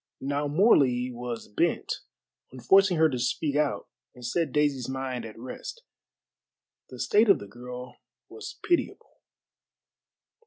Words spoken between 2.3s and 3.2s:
on forcing her to